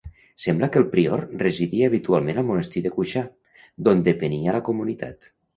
Sembla 0.45 0.69
que 0.75 0.79
el 0.83 0.87
prior 0.93 1.23
residia 1.41 1.91
habitualment 1.91 2.41
al 2.43 2.49
monestir 2.49 2.85
de 2.87 2.95
Cuixà, 2.97 3.23
d'on 3.89 4.03
depenia 4.11 4.57
la 4.61 4.67
comunitat. 4.73 5.33